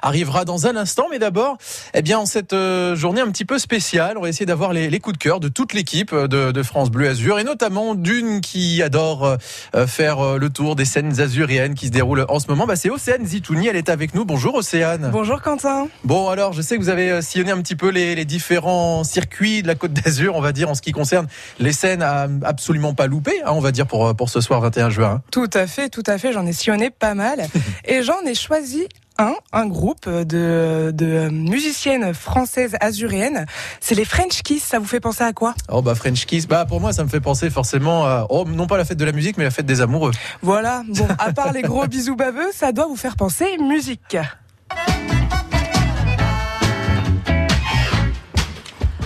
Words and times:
arrivera 0.00 0.46
dans 0.46 0.66
un 0.66 0.76
instant, 0.76 1.08
mais 1.10 1.18
d'abord, 1.18 1.58
eh 1.92 2.00
bien, 2.00 2.18
en 2.18 2.24
cette 2.24 2.54
euh, 2.54 2.96
journée 2.96 3.20
un 3.20 3.30
petit 3.30 3.44
peu 3.44 3.58
spéciale, 3.58 4.16
on 4.16 4.22
va 4.22 4.30
essayer 4.30 4.46
d'avoir 4.46 4.72
les, 4.72 4.88
les 4.88 4.98
coups 4.98 5.18
de 5.18 5.22
cœur 5.22 5.40
de 5.40 5.48
toute 5.48 5.74
l'équipe 5.74 6.14
de, 6.14 6.52
de 6.52 6.62
France 6.62 6.90
Bleu 6.90 7.06
Azur 7.06 7.38
et 7.38 7.44
notamment 7.44 7.94
d'une 7.94 8.40
qui 8.40 8.82
adore 8.82 9.36
euh, 9.74 9.86
faire 9.86 10.20
euh, 10.20 10.38
le 10.38 10.48
tour 10.48 10.74
des 10.74 10.86
scènes 10.86 11.20
azuriennes 11.20 11.74
qui 11.74 11.88
se 11.88 11.90
déroulent 11.90 12.24
en 12.30 12.38
ce 12.38 12.46
moment. 12.48 12.66
Bah, 12.66 12.76
c'est 12.76 12.88
Océane 12.88 13.26
Zitouni, 13.26 13.68
elle 13.68 13.76
est 13.76 13.90
avec 13.90 14.14
nous. 14.14 14.24
Bonjour 14.24 14.54
Océane. 14.54 15.10
Bonjour 15.12 15.42
Quentin. 15.42 15.86
Bon, 16.02 16.30
alors, 16.30 16.54
je 16.54 16.62
sais 16.62 16.78
que 16.78 16.82
vous 16.82 16.88
avez 16.88 17.10
euh, 17.10 17.20
sillonné 17.20 17.50
un 17.50 17.60
petit 17.60 17.76
peu 17.76 17.90
les, 17.90 18.14
les 18.14 18.24
différents 18.24 19.04
circuits 19.04 19.60
de 19.60 19.66
la 19.66 19.74
Côte 19.74 19.92
d'Azur, 19.92 20.34
on 20.34 20.40
va 20.40 20.52
dire, 20.52 20.70
en 20.70 20.74
ce 20.74 20.80
qui 20.80 20.92
concerne 20.92 21.26
les 21.58 21.72
scènes 21.72 22.00
à 22.00 22.26
absolument 22.44 22.94
pas 22.94 23.06
louper, 23.06 23.42
hein, 23.44 23.50
on 23.52 23.60
va 23.60 23.70
dire, 23.70 23.86
pour, 23.86 24.16
pour 24.16 24.30
ce 24.30 24.40
soir 24.40 24.62
21 24.62 24.88
juin. 24.88 25.20
Tout 25.30 25.50
à 25.52 25.66
fait, 25.66 25.90
tout 25.90 26.04
à 26.06 26.16
fait. 26.16 26.32
J'en 26.32 26.46
ai 26.46 26.54
sillonné 26.54 26.88
pas 26.88 27.12
mal 27.12 27.48
et 27.84 28.02
j'en 28.02 28.22
ai 28.22 28.34
choisi 28.34 28.88
un, 29.18 29.34
un 29.52 29.66
groupe 29.66 30.08
de, 30.08 30.90
de 30.94 31.28
musiciennes 31.30 32.14
françaises 32.14 32.76
azuréennes. 32.80 33.46
C'est 33.80 33.94
les 33.94 34.04
French 34.04 34.42
Kiss. 34.42 34.64
Ça 34.64 34.78
vous 34.78 34.86
fait 34.86 35.00
penser 35.00 35.22
à 35.24 35.32
quoi? 35.32 35.54
Oh 35.70 35.82
bah 35.82 35.94
French 35.94 36.24
Kiss, 36.26 36.46
bah 36.48 36.64
pour 36.64 36.80
moi 36.80 36.92
ça 36.92 37.04
me 37.04 37.08
fait 37.08 37.20
penser 37.20 37.50
forcément 37.50 38.04
à 38.04 38.26
oh 38.30 38.44
non 38.46 38.66
pas 38.66 38.76
la 38.76 38.84
fête 38.84 38.98
de 38.98 39.04
la 39.04 39.12
musique 39.12 39.36
mais 39.38 39.44
la 39.44 39.50
fête 39.50 39.66
des 39.66 39.80
amoureux. 39.80 40.12
Voilà. 40.42 40.82
Bon, 40.88 41.06
à 41.18 41.32
part 41.34 41.52
les 41.52 41.62
gros 41.62 41.86
bisous 41.86 42.16
baveux, 42.16 42.50
ça 42.54 42.72
doit 42.72 42.86
vous 42.86 42.96
faire 42.96 43.16
penser 43.16 43.56
musique. 43.58 44.16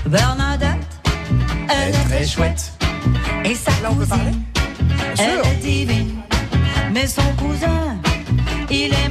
Bernadette, 0.06 0.77
elle 1.69 1.88
est 1.95 2.05
très 2.09 2.27
chouette. 2.27 2.73
Et 3.45 3.55
sa 3.55 3.70
Là, 3.83 3.88
on 3.91 3.95
peut 3.97 4.06
parler 4.06 4.25
cousine, 4.25 4.45
Bien 5.14 5.25
elle 5.25 5.42
sûr. 5.42 5.47
est 5.47 5.55
divine. 5.56 6.11
Mais 6.92 7.06
son 7.06 7.23
cousin, 7.36 7.85
il 8.86 8.92
est. 8.92 9.06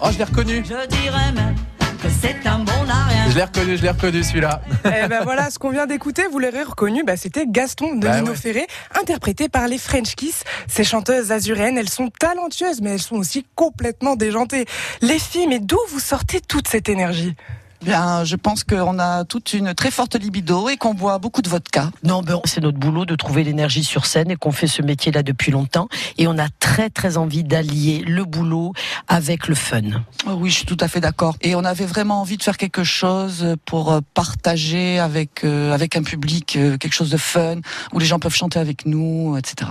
Oh 0.00 0.08
je 0.12 0.18
l'ai 0.18 0.24
reconnu. 0.24 0.64
Je 0.64 0.86
dirais 0.86 1.32
même 1.32 1.54
que 2.02 2.08
c'est 2.20 2.46
un 2.48 2.58
bon 2.58 2.72
à 2.88 3.04
rien. 3.04 3.30
Je 3.30 3.36
l'ai 3.36 3.44
reconnu, 3.44 3.76
je 3.76 3.82
l'ai 3.82 3.90
reconnu 3.90 4.22
celui-là. 4.22 4.60
Eh 4.84 5.06
ben 5.08 5.20
voilà, 5.24 5.50
ce 5.50 5.58
qu'on 5.58 5.70
vient 5.70 5.86
d'écouter, 5.86 6.24
vous 6.30 6.38
l'aurez 6.38 6.64
reconnu, 6.64 7.04
bah, 7.04 7.16
c'était 7.16 7.46
Gaston 7.46 7.94
de 7.96 8.06
Bah 8.06 8.16
Nino 8.16 8.32
ouais. 8.32 8.36
Ferré, 8.36 8.66
interprété 8.98 9.48
par 9.48 9.68
les 9.68 9.78
French 9.78 10.14
Kiss. 10.14 10.42
Ces 10.66 10.84
chanteuses 10.84 11.30
azuréennes, 11.30 11.78
elles 11.78 11.88
sont 11.88 12.08
talentueuses, 12.18 12.80
mais 12.80 12.90
elles 12.90 13.02
sont 13.02 13.16
aussi 13.16 13.46
complètement 13.54 14.16
déjantées. 14.16 14.66
Les 15.00 15.18
filles, 15.18 15.46
mais 15.46 15.60
d'où 15.60 15.78
vous 15.90 16.00
sortez 16.00 16.40
toute 16.40 16.68
cette 16.68 16.88
énergie? 16.88 17.36
Bien, 17.82 18.22
je 18.22 18.36
pense 18.36 18.62
qu'on 18.62 19.00
a 19.00 19.24
toute 19.24 19.54
une 19.54 19.74
très 19.74 19.90
forte 19.90 20.14
libido 20.14 20.68
et 20.68 20.76
qu'on 20.76 20.94
boit 20.94 21.18
beaucoup 21.18 21.42
de 21.42 21.48
vodka. 21.48 21.90
Non, 22.04 22.22
ben, 22.22 22.40
c'est 22.44 22.60
notre 22.60 22.78
boulot 22.78 23.04
de 23.06 23.16
trouver 23.16 23.42
l'énergie 23.42 23.82
sur 23.82 24.06
scène 24.06 24.30
et 24.30 24.36
qu'on 24.36 24.52
fait 24.52 24.68
ce 24.68 24.82
métier-là 24.82 25.24
depuis 25.24 25.50
longtemps. 25.50 25.88
Et 26.16 26.28
on 26.28 26.38
a 26.38 26.48
très 26.60 26.90
très 26.90 27.16
envie 27.16 27.42
d'allier 27.42 28.04
le 28.06 28.24
boulot 28.24 28.72
avec 29.08 29.48
le 29.48 29.56
fun. 29.56 29.80
Oh 30.28 30.34
oui, 30.38 30.50
je 30.50 30.58
suis 30.58 30.66
tout 30.66 30.76
à 30.78 30.86
fait 30.86 31.00
d'accord. 31.00 31.36
Et 31.40 31.56
on 31.56 31.64
avait 31.64 31.84
vraiment 31.84 32.20
envie 32.20 32.36
de 32.36 32.42
faire 32.44 32.56
quelque 32.56 32.84
chose 32.84 33.56
pour 33.64 33.92
euh, 33.92 34.00
partager 34.14 35.00
avec 35.00 35.42
euh, 35.44 35.72
avec 35.72 35.96
un 35.96 36.04
public 36.04 36.54
euh, 36.56 36.76
quelque 36.76 36.92
chose 36.92 37.10
de 37.10 37.16
fun 37.16 37.56
où 37.92 37.98
les 37.98 38.06
gens 38.06 38.20
peuvent 38.20 38.34
chanter 38.34 38.60
avec 38.60 38.86
nous, 38.86 39.36
etc. 39.36 39.70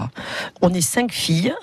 On 0.61 0.73
est 0.73 0.81
cinq 0.81 1.13
filles 1.13 1.53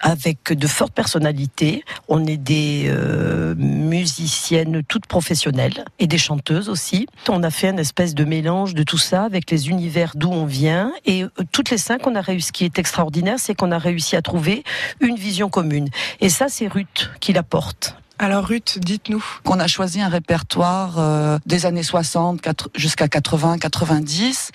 avec 0.00 0.52
de 0.52 0.66
fortes 0.66 0.94
personnalités. 0.94 1.84
On 2.08 2.24
est 2.24 2.38
des 2.38 2.86
euh, 2.86 3.54
musiciennes 3.56 4.82
toutes 4.88 5.06
professionnelles 5.06 5.84
et 5.98 6.06
des 6.06 6.18
chanteuses 6.18 6.68
aussi. 6.68 7.06
On 7.28 7.42
a 7.42 7.50
fait 7.50 7.68
une 7.68 7.78
espèce 7.78 8.14
de 8.14 8.24
mélange 8.24 8.74
de 8.74 8.82
tout 8.82 8.98
ça 8.98 9.24
avec 9.24 9.50
les 9.50 9.68
univers 9.68 10.12
d'où 10.14 10.30
on 10.30 10.46
vient. 10.46 10.92
Et 11.06 11.24
euh, 11.24 11.30
toutes 11.52 11.70
les 11.70 11.78
cinq, 11.78 12.06
on 12.06 12.14
a 12.14 12.20
réussi. 12.20 12.40
Ce 12.50 12.52
qui 12.52 12.64
est 12.64 12.78
extraordinaire, 12.78 13.36
c'est 13.38 13.54
qu'on 13.54 13.70
a 13.70 13.78
réussi 13.78 14.16
à 14.16 14.22
trouver 14.22 14.64
une 15.00 15.16
vision 15.16 15.50
commune. 15.50 15.88
Et 16.20 16.30
ça, 16.30 16.46
c'est 16.48 16.68
Ruth 16.68 17.10
qui 17.20 17.32
la 17.32 17.42
porte. 17.42 17.94
Alors 18.22 18.44
Ruth, 18.44 18.78
dites-nous. 18.78 19.24
Qu'on 19.44 19.58
a 19.60 19.66
choisi 19.66 19.98
un 20.02 20.10
répertoire 20.10 20.98
euh, 20.98 21.38
des 21.46 21.64
années 21.64 21.82
60 21.82 22.42
quatre- 22.42 22.68
jusqu'à 22.74 23.08
80, 23.08 23.56
90. 23.56 24.50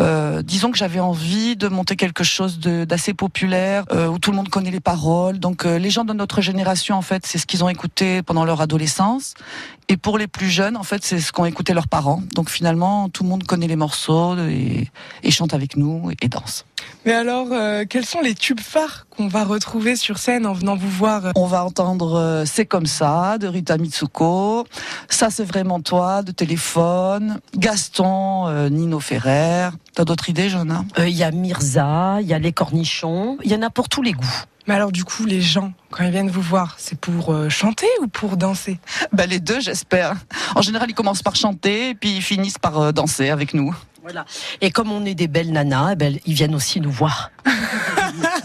Euh, 0.00 0.40
disons 0.42 0.70
que 0.70 0.78
j'avais 0.78 1.00
envie 1.00 1.56
de 1.56 1.66
monter 1.66 1.96
quelque 1.96 2.22
chose 2.22 2.60
d'assez 2.60 3.14
populaire 3.14 3.86
euh, 3.90 4.06
où 4.06 4.20
tout 4.20 4.30
le 4.30 4.36
monde 4.36 4.50
connaît 4.50 4.70
les 4.70 4.78
paroles. 4.78 5.40
Donc 5.40 5.66
euh, 5.66 5.80
les 5.80 5.90
gens 5.90 6.04
de 6.04 6.12
notre 6.12 6.40
génération, 6.40 6.94
en 6.94 7.02
fait, 7.02 7.26
c'est 7.26 7.38
ce 7.38 7.46
qu'ils 7.46 7.64
ont 7.64 7.68
écouté 7.68 8.22
pendant 8.22 8.44
leur 8.44 8.60
adolescence. 8.60 9.34
Et 9.88 9.96
pour 9.96 10.16
les 10.16 10.28
plus 10.28 10.48
jeunes, 10.48 10.76
en 10.76 10.84
fait, 10.84 11.04
c'est 11.04 11.18
ce 11.18 11.32
qu'ont 11.32 11.44
écouté 11.44 11.74
leurs 11.74 11.88
parents. 11.88 12.22
Donc 12.36 12.50
finalement, 12.50 13.08
tout 13.08 13.24
le 13.24 13.30
monde 13.30 13.42
connaît 13.42 13.66
les 13.66 13.74
morceaux 13.74 14.36
et, 14.38 14.88
et 15.24 15.30
chante 15.32 15.54
avec 15.54 15.76
nous 15.76 16.12
et 16.22 16.28
danse. 16.28 16.66
Mais 17.04 17.12
alors, 17.12 17.48
euh, 17.52 17.84
quels 17.88 18.04
sont 18.04 18.20
les 18.20 18.34
tubes 18.34 18.60
phares 18.60 19.06
qu'on 19.10 19.28
va 19.28 19.44
retrouver 19.44 19.96
sur 19.96 20.18
scène 20.18 20.46
en 20.46 20.52
venant 20.52 20.76
vous 20.76 20.90
voir? 20.90 21.32
On 21.36 21.46
va 21.46 21.64
entendre 21.64 22.14
euh, 22.16 22.44
C'est 22.44 22.66
comme 22.66 22.86
ça 22.86 23.38
de 23.38 23.46
Rita 23.46 23.78
Mitsuko. 23.78 24.66
Ça, 25.08 25.30
c'est 25.30 25.44
vraiment 25.44 25.80
toi 25.80 26.22
de 26.22 26.32
Téléphone. 26.32 27.40
Gaston, 27.56 28.48
euh, 28.48 28.68
Nino 28.68 29.00
Ferrer. 29.00 29.70
T'as 29.94 30.04
d'autres 30.04 30.28
idées, 30.28 30.48
Johanna? 30.48 30.84
Euh, 30.98 31.08
Il 31.08 31.16
y 31.16 31.24
a 31.24 31.30
Mirza, 31.30 32.18
il 32.20 32.26
y 32.26 32.34
a 32.34 32.38
les 32.38 32.52
cornichons. 32.52 33.38
Il 33.44 33.50
y 33.50 33.54
en 33.54 33.62
a 33.62 33.70
pour 33.70 33.88
tous 33.88 34.02
les 34.02 34.12
goûts. 34.12 34.42
Mais 34.66 34.74
alors 34.74 34.92
du 34.92 35.02
coup, 35.02 35.24
les 35.24 35.40
gens, 35.40 35.72
quand 35.90 36.04
ils 36.04 36.10
viennent 36.10 36.28
vous 36.28 36.42
voir, 36.42 36.74
c'est 36.76 37.00
pour 37.00 37.32
euh, 37.32 37.48
chanter 37.48 37.86
ou 38.02 38.06
pour 38.06 38.36
danser? 38.36 38.78
Bah, 39.14 39.24
Les 39.24 39.40
deux, 39.40 39.60
j'espère. 39.60 40.14
En 40.54 40.60
général, 40.60 40.90
ils 40.90 40.94
commencent 40.94 41.22
par 41.22 41.36
chanter 41.36 41.90
et 41.90 41.94
puis 41.94 42.16
ils 42.16 42.22
finissent 42.22 42.58
par 42.58 42.78
euh, 42.78 42.92
danser 42.92 43.30
avec 43.30 43.54
nous. 43.54 43.74
Voilà. 44.02 44.24
Et 44.60 44.70
comme 44.70 44.92
on 44.92 45.04
est 45.04 45.14
des 45.14 45.28
belles 45.28 45.52
nanas, 45.52 45.92
eh 45.92 45.96
ben, 45.96 46.18
ils 46.26 46.34
viennent 46.34 46.54
aussi 46.54 46.80
nous 46.80 46.90
voir. 46.90 47.30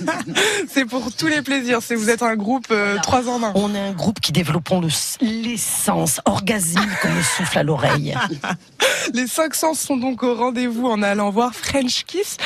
C'est 0.69 0.85
pour 0.85 1.11
tous 1.15 1.27
les 1.27 1.41
plaisirs. 1.41 1.79
C'est 1.81 1.95
vous 1.95 2.09
êtes 2.09 2.23
un 2.23 2.35
groupe 2.35 2.67
euh, 2.71 2.97
trois 3.01 3.27
en 3.29 3.43
un. 3.43 3.51
On 3.55 3.73
est 3.75 3.79
un 3.79 3.91
groupe 3.91 4.19
qui 4.19 4.31
développons 4.31 4.81
le- 4.81 4.87
l'essence 5.21 6.19
orgasmique 6.25 6.89
comme 7.01 7.15
le 7.15 7.23
souffle 7.23 7.57
à 7.59 7.63
l'oreille. 7.63 8.15
Les 9.13 9.27
cinq 9.27 9.53
sens 9.55 9.79
sont 9.79 9.97
donc 9.97 10.23
au 10.23 10.33
rendez-vous 10.35 10.87
en 10.87 11.01
allant 11.03 11.29
voir 11.29 11.53
French 11.53 12.03
Kiss. 12.05 12.37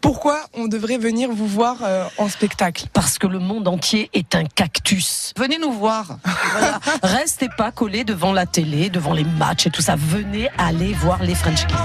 Pourquoi 0.00 0.40
on 0.54 0.66
devrait 0.68 0.98
venir 0.98 1.30
vous 1.32 1.46
voir 1.46 1.76
euh, 1.82 2.04
en 2.18 2.28
spectacle? 2.28 2.86
Parce 2.92 3.18
que 3.18 3.26
le 3.26 3.38
monde 3.38 3.66
entier 3.68 4.10
est 4.12 4.34
un 4.34 4.44
cactus. 4.44 5.32
Venez 5.38 5.58
nous 5.58 5.72
voir. 5.72 6.18
Voilà. 6.52 6.80
Restez 7.02 7.48
pas 7.56 7.70
collés 7.72 8.04
devant 8.04 8.32
la 8.32 8.46
télé, 8.46 8.90
devant 8.90 9.14
les 9.14 9.24
matchs 9.24 9.66
et 9.66 9.70
tout 9.70 9.82
ça. 9.82 9.96
Venez 9.96 10.48
aller 10.58 10.92
voir 10.92 11.22
les 11.22 11.34
French 11.34 11.66
Kiss. 11.66 11.76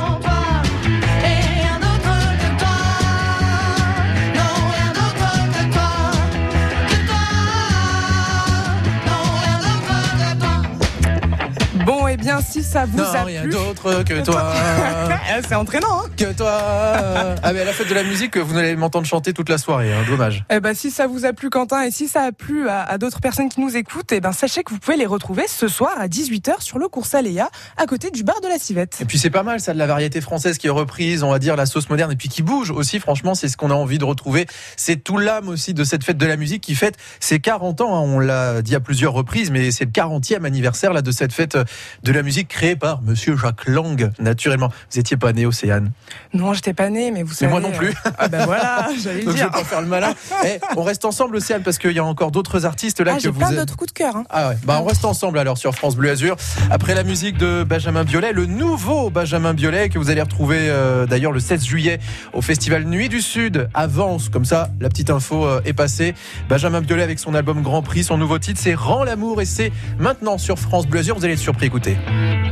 Bien, 12.28 12.42
si 12.42 12.62
ça 12.62 12.86
vous 12.86 12.98
Non, 12.98 13.06
a 13.06 13.24
rien 13.24 13.44
plu... 13.44 13.52
d'autre 13.52 14.04
que 14.04 14.22
toi. 14.26 14.52
Ah, 14.54 15.40
C'est 15.48 15.56
entraînant, 15.56 16.04
hein 16.04 16.10
que 16.18 16.34
toi. 16.34 16.58
Ah 16.62 17.54
mais 17.54 17.62
à 17.62 17.66
la 17.66 17.72
fête 17.72 17.88
de 17.88 17.94
la 17.94 18.04
musique, 18.04 18.36
vous 18.38 18.58
allez 18.58 18.76
m'entendre 18.76 19.08
chanter 19.08 19.32
toute 19.32 19.48
la 19.48 19.58
soirée, 19.58 19.94
hein, 19.94 20.04
dommage. 20.10 20.44
Eh 20.50 20.60
ben, 20.60 20.74
si 20.74 20.92
ça 20.92 21.08
vous 21.08 21.26
a 21.26 21.32
plu, 21.32 21.50
Quentin, 21.50 21.84
et 21.84 21.92
si 21.92 22.10
ça 22.10 22.24
a 22.24 22.32
plu 22.34 22.68
à, 22.68 22.82
à 22.84 22.98
d'autres 22.98 23.22
personnes 23.22 23.48
qui 23.48 23.62
nous 23.62 23.78
écoutent, 23.78 24.12
eh 24.12 24.20
ben, 24.20 24.34
sachez 24.34 24.64
que 24.64 24.74
vous 24.74 24.80
pouvez 24.80 24.98
les 24.98 25.06
retrouver 25.06 25.46
ce 25.48 25.70
soir 25.70 25.94
à 25.98 26.08
18h 26.08 26.62
sur 26.62 26.80
le 26.80 26.90
cours 26.90 27.06
Saléa, 27.06 27.50
à 27.78 27.86
côté 27.86 28.12
du 28.12 28.24
bar 28.24 28.42
de 28.42 28.50
la 28.50 28.60
Civette. 28.60 28.98
Et 29.00 29.06
puis 29.06 29.18
c'est 29.18 29.30
pas 29.30 29.44
mal 29.44 29.62
ça 29.62 29.74
de 29.74 29.80
la 29.80 29.88
variété 29.88 30.20
française 30.20 30.58
qui 30.58 30.68
est 30.68 30.72
reprise, 30.72 31.24
on 31.24 31.32
va 31.32 31.40
dire 31.40 31.56
la 31.56 31.66
sauce 31.66 31.90
moderne 31.90 32.12
et 32.12 32.18
puis 32.18 32.28
qui 32.28 32.42
bouge 32.42 32.72
aussi 32.72 33.00
franchement, 33.00 33.36
c'est 33.36 33.48
ce 33.48 33.56
qu'on 33.56 33.72
a 33.72 33.76
envie 33.76 34.00
de 34.00 34.06
retrouver. 34.06 34.48
C'est 34.76 34.98
tout 35.02 35.18
l'âme 35.18 35.48
aussi 35.48 35.74
de 35.74 35.86
cette 35.86 36.04
fête 36.04 36.18
de 36.18 36.26
la 36.26 36.36
musique 36.36 36.62
qui 36.62 36.76
fête 36.76 36.96
ses 37.22 37.40
40 37.40 37.80
ans, 37.82 37.96
hein. 37.96 38.02
on 38.02 38.20
l'a 38.20 38.62
dit 38.62 38.76
à 38.76 38.82
plusieurs 38.82 39.14
reprises 39.14 39.50
mais 39.50 39.72
c'est 39.72 39.86
le 39.86 39.92
40e 39.92 40.44
anniversaire 40.44 40.92
là 40.92 41.02
de 41.02 41.12
cette 41.12 41.32
fête 41.32 41.58
de 42.04 42.12
la 42.12 42.17
musique 42.24 42.48
créée 42.48 42.76
par 42.76 43.02
monsieur 43.02 43.36
Jacques 43.38 43.68
Lang 43.68 44.12
naturellement. 44.20 44.70
Vous 44.92 45.00
étiez 45.00 45.18
pas 45.18 45.34
né 45.34 45.46
Océane. 45.46 45.92
Non, 46.34 46.54
j'étais 46.54 46.74
pas 46.74 46.90
née, 46.90 47.12
mais 47.12 47.24
vous 47.24 47.34
savez. 47.34 47.52
moi 47.52 47.60
non 47.62 47.72
plus. 47.72 47.90
euh, 47.90 48.12
Ah 48.18 48.28
ben 48.28 48.46
voilà, 48.46 48.88
j'allais 49.04 49.24
Donc 49.24 49.36
je 49.36 49.44
vais 49.44 49.44
dire. 49.44 49.52
pas 49.52 49.64
faire 49.64 49.82
le 49.82 49.88
malin. 49.88 50.14
Eh, 50.46 50.60
on 50.76 50.84
reste 50.84 51.06
ensemble 51.06 51.36
Océane 51.36 51.62
parce 51.64 51.78
qu'il 51.78 51.92
y 51.92 52.00
a 52.00 52.04
encore 52.06 52.32
d'autres 52.32 52.66
artistes 52.66 53.00
là 53.02 53.12
Ah, 53.14 53.18
que 53.18 53.22
j'ai 53.24 53.30
vous 53.30 53.40
plein 53.40 53.52
d'autres 53.52 53.76
coups 53.76 53.94
de 53.94 53.98
cœur. 53.98 54.16
hein. 54.16 54.24
Ah 54.30 54.50
ouais, 54.50 54.58
bah 54.66 54.80
on 54.82 54.86
reste 54.86 55.06
ensemble 55.06 55.40
alors 55.40 55.58
sur 55.58 55.74
France 55.76 55.96
Bleu 55.96 56.10
Azur. 56.12 56.36
Après 56.72 56.96
la 56.96 57.04
musique 57.04 57.38
de 57.38 57.64
Benjamin 57.64 58.04
Biolay, 58.04 58.32
le 58.34 58.46
nouveau 58.46 59.10
Benjamin 59.10 59.54
Biolay 59.54 59.90
que 59.90 60.00
vous 60.00 60.10
allez 60.10 60.22
retrouver 60.22 60.58
euh, 60.62 61.06
d'ailleurs 61.06 61.32
le 61.32 61.40
16 61.40 61.64
juillet 61.66 62.00
au 62.34 62.42
festival 62.42 62.84
Nuit 62.86 63.10
du 63.10 63.22
Sud 63.22 63.70
avance. 63.74 64.30
Comme 64.30 64.46
ça, 64.46 64.70
la 64.80 64.90
petite 64.90 65.10
info 65.10 65.46
euh, 65.46 65.62
est 65.66 65.74
passée. 65.74 66.14
Benjamin 66.50 66.82
Biolay 66.82 67.04
avec 67.04 67.20
son 67.20 67.34
album 67.34 67.62
Grand 67.62 67.82
Prix, 67.82 68.04
son 68.04 68.18
nouveau 68.18 68.40
titre 68.40 68.60
c'est 68.62 68.74
Rends 68.74 69.04
l'amour 69.04 69.42
et 69.42 69.46
c'est 69.46 69.72
maintenant 70.00 70.38
sur 70.38 70.58
France 70.60 70.88
Bleu 70.88 71.00
Azur. 71.02 71.16
Vous 71.18 71.24
allez 71.26 71.34
être 71.34 71.40
surpris, 71.40 71.68
écoutez. 71.68 71.98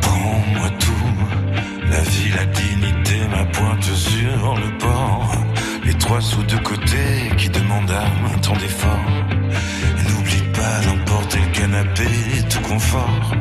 Prends-moi 0.02 0.70
tout, 0.80 1.14
la 1.90 2.02
vie, 2.02 2.32
la 2.36 2.46
dignité, 2.46 3.18
ma 3.30 3.46
pointe 3.46 3.84
sur 3.84 4.56
le 4.56 4.78
port. 4.78 5.32
Les 5.84 5.94
trois 5.94 6.22
sous 6.22 6.44
de 6.44 6.58
côté 6.58 7.30
qui 7.38 7.50
demandent 7.50 7.92
un 7.92 8.38
temps 8.40 8.58
d'effort. 8.58 9.06
N'oublie 10.08 10.44
pas 10.54 10.80
d'emporter 10.86 11.40
le 11.40 11.52
canapé, 11.60 12.08
tout 12.50 12.62
confort. 12.62 13.32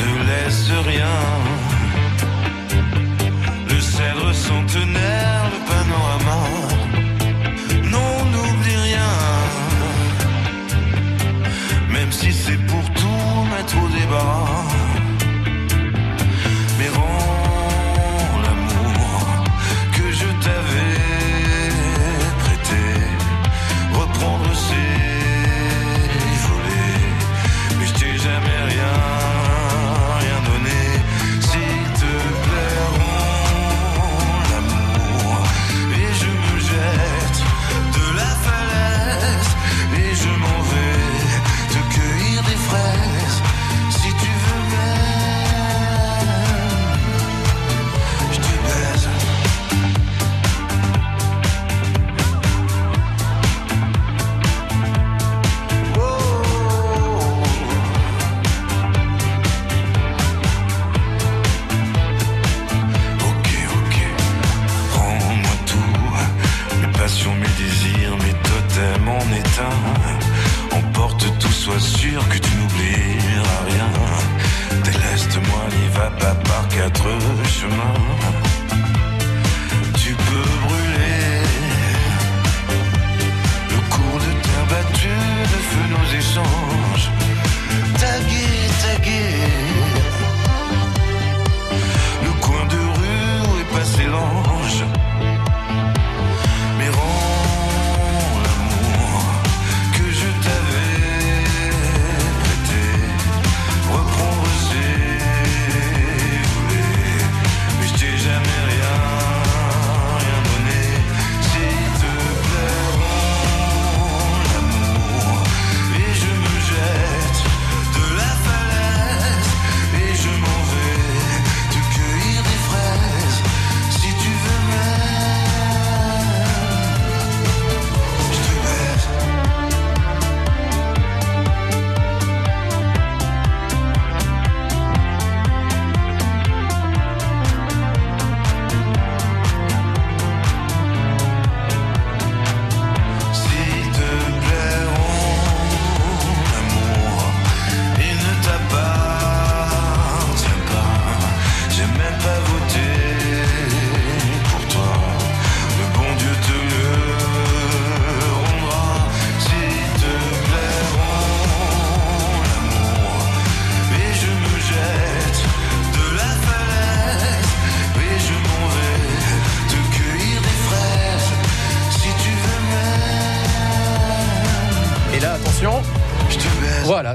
Ne 0.00 0.10
laisse 0.28 0.70
rien. 0.86 1.16
Le 3.70 3.80
cèdre 3.80 4.34
centenaire, 4.34 5.13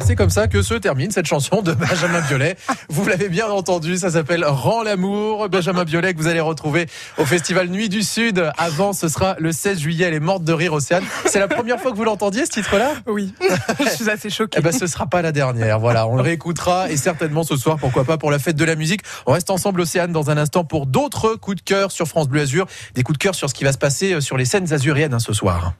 c'est 0.09 0.15
comme 0.15 0.31
ça 0.31 0.47
que 0.47 0.63
se 0.63 0.73
termine 0.73 1.11
cette 1.11 1.27
chanson 1.27 1.61
de 1.61 1.71
Benjamin 1.71 2.21
Biolay. 2.21 2.55
Vous 2.89 3.07
l'avez 3.07 3.29
bien 3.29 3.45
entendu, 3.45 3.95
ça 3.95 4.09
s'appelle 4.09 4.43
Rends 4.43 4.81
l'amour. 4.81 5.47
Benjamin 5.49 5.83
Biolay 5.83 6.15
que 6.15 6.17
vous 6.17 6.25
allez 6.25 6.39
retrouver 6.39 6.87
au 7.19 7.25
Festival 7.25 7.67
Nuit 7.67 7.89
du 7.89 8.01
Sud. 8.01 8.49
Avant, 8.57 8.91
ce 8.91 9.07
sera 9.07 9.35
le 9.37 9.51
16 9.51 9.77
juillet, 9.81 10.07
elle 10.07 10.15
est 10.15 10.19
morte 10.19 10.43
de 10.43 10.51
rire, 10.51 10.73
Océane. 10.73 11.03
C'est 11.27 11.37
la 11.37 11.47
première 11.47 11.79
fois 11.79 11.91
que 11.91 11.95
vous 11.95 12.05
l'entendiez, 12.05 12.47
ce 12.47 12.49
titre-là? 12.49 12.93
Oui, 13.05 13.35
je 13.79 13.87
suis 13.87 14.09
assez 14.09 14.31
choquée. 14.31 14.57
Eh 14.57 14.63
ben, 14.63 14.71
ce 14.71 14.87
sera 14.87 15.05
pas 15.05 15.21
la 15.21 15.31
dernière. 15.31 15.77
Voilà, 15.79 16.07
on 16.07 16.15
le 16.15 16.23
réécoutera 16.23 16.89
et 16.89 16.97
certainement 16.97 17.43
ce 17.43 17.55
soir, 17.55 17.77
pourquoi 17.77 18.03
pas 18.03 18.17
pour 18.17 18.31
la 18.31 18.39
fête 18.39 18.55
de 18.55 18.65
la 18.65 18.75
musique. 18.75 19.01
On 19.27 19.33
reste 19.33 19.51
ensemble, 19.51 19.81
Océane, 19.81 20.11
dans 20.11 20.31
un 20.31 20.37
instant 20.37 20.63
pour 20.63 20.87
d'autres 20.87 21.35
coups 21.35 21.57
de 21.57 21.61
cœur 21.61 21.91
sur 21.91 22.07
France 22.07 22.29
Bleu 22.29 22.41
Azur. 22.41 22.65
Des 22.95 23.03
coups 23.03 23.19
de 23.19 23.23
cœur 23.23 23.35
sur 23.35 23.47
ce 23.47 23.53
qui 23.53 23.63
va 23.63 23.73
se 23.73 23.77
passer 23.77 24.13
euh, 24.13 24.21
sur 24.21 24.37
les 24.37 24.45
scènes 24.45 24.73
azuréennes 24.73 25.13
hein, 25.13 25.19
ce 25.19 25.33
soir. 25.33 25.73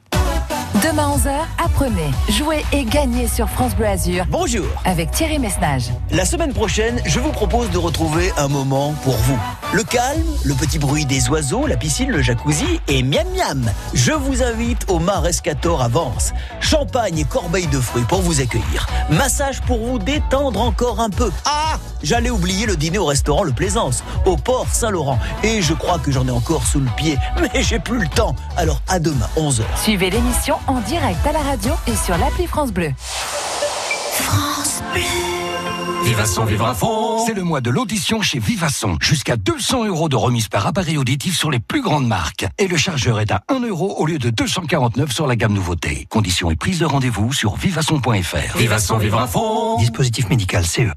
Demain 0.76 1.08
11h, 1.16 1.30
apprenez, 1.62 2.10
jouez 2.30 2.64
et 2.72 2.84
gagnez 2.84 3.26
sur 3.26 3.48
France 3.50 3.74
Bleu 3.74 3.86
Azur 3.86 4.24
Bonjour. 4.30 4.64
avec 4.84 5.10
Thierry 5.10 5.38
Messnage. 5.40 5.90
La 6.12 6.24
semaine 6.24 6.52
prochaine, 6.54 7.00
je 7.04 7.18
vous 7.18 7.32
propose 7.32 7.70
de 7.70 7.76
retrouver 7.76 8.32
un 8.38 8.46
moment 8.46 8.94
pour 9.02 9.14
vous. 9.16 9.38
Le 9.72 9.82
calme, 9.82 10.24
le 10.44 10.54
petit 10.54 10.78
bruit 10.78 11.04
des 11.04 11.28
oiseaux, 11.28 11.66
la 11.66 11.76
piscine, 11.76 12.10
le 12.10 12.22
jacuzzi 12.22 12.80
et 12.86 13.02
miam 13.02 13.26
miam. 13.36 13.70
Je 13.94 14.12
vous 14.12 14.42
invite 14.44 14.88
au 14.88 15.00
Mar 15.00 15.26
Escator 15.26 15.82
à 15.82 15.88
Vence. 15.88 16.32
Champagne 16.60 17.18
et 17.18 17.24
corbeille 17.24 17.66
de 17.66 17.80
fruits 17.80 18.04
pour 18.08 18.22
vous 18.22 18.40
accueillir. 18.40 18.86
Massage 19.10 19.60
pour 19.62 19.84
vous 19.84 19.98
détendre 19.98 20.60
encore 20.60 21.00
un 21.00 21.10
peu. 21.10 21.30
Ah 21.44 21.78
J'allais 22.02 22.30
oublier 22.30 22.64
le 22.64 22.76
dîner 22.76 22.96
au 22.96 23.04
restaurant 23.04 23.42
Le 23.42 23.52
Plaisance, 23.52 24.02
au 24.24 24.36
port 24.36 24.66
Saint-Laurent. 24.72 25.18
Et 25.42 25.60
je 25.60 25.74
crois 25.74 25.98
que 25.98 26.10
j'en 26.10 26.26
ai 26.26 26.30
encore 26.30 26.64
sous 26.64 26.80
le 26.80 26.88
pied. 26.96 27.18
Mais 27.40 27.62
j'ai 27.62 27.78
plus 27.78 27.98
le 27.98 28.08
temps. 28.08 28.34
Alors 28.56 28.80
à 28.88 28.98
demain, 28.98 29.28
11h. 29.36 29.60
Suivez 29.76 30.08
l'émission 30.08 30.56
en 30.66 30.80
direct 30.80 31.26
à 31.26 31.32
la 31.32 31.40
radio 31.40 31.72
et 31.86 31.96
sur 31.96 32.16
l'appli 32.18 32.46
France 32.46 32.72
Bleu. 32.72 32.92
Vivasson, 36.04 36.44
vivre 36.44 36.66
à 36.66 36.74
fond 36.74 37.24
C'est 37.26 37.34
le 37.34 37.42
mois 37.42 37.60
de 37.60 37.70
l'audition 37.70 38.22
chez 38.22 38.38
Vivasson. 38.38 38.96
Jusqu'à 39.00 39.36
200 39.36 39.84
euros 39.84 40.08
de 40.08 40.16
remise 40.16 40.48
par 40.48 40.66
appareil 40.66 40.98
auditif 40.98 41.36
sur 41.36 41.50
les 41.50 41.60
plus 41.60 41.82
grandes 41.82 42.06
marques. 42.06 42.46
Et 42.58 42.68
le 42.68 42.76
chargeur 42.76 43.20
est 43.20 43.30
à 43.30 43.42
1 43.48 43.60
euro 43.60 43.94
au 43.98 44.06
lieu 44.06 44.18
de 44.18 44.30
249 44.30 45.12
sur 45.12 45.26
la 45.26 45.36
gamme 45.36 45.52
nouveauté. 45.52 46.06
Conditions 46.10 46.50
et 46.50 46.56
prise 46.56 46.80
de 46.80 46.86
rendez-vous 46.86 47.32
sur 47.32 47.56
vivasson.fr. 47.56 48.56
Vivasson, 48.56 48.98
vivre 48.98 49.18
à 49.18 49.26
fond 49.26 49.76
Dispositif 49.76 50.28
médical. 50.28 50.64
CE. 50.64 50.90